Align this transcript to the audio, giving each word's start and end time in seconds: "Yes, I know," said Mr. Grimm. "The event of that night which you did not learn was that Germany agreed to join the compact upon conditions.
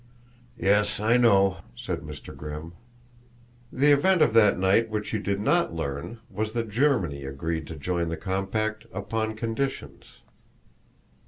"Yes, 0.57 0.99
I 0.99 1.17
know," 1.17 1.57
said 1.75 1.99
Mr. 1.99 2.35
Grimm. 2.35 2.73
"The 3.71 3.91
event 3.91 4.23
of 4.23 4.33
that 4.33 4.57
night 4.57 4.89
which 4.89 5.13
you 5.13 5.19
did 5.19 5.39
not 5.39 5.75
learn 5.75 6.17
was 6.27 6.53
that 6.53 6.71
Germany 6.71 7.23
agreed 7.23 7.67
to 7.67 7.75
join 7.75 8.09
the 8.09 8.17
compact 8.17 8.87
upon 8.91 9.35
conditions. 9.35 10.05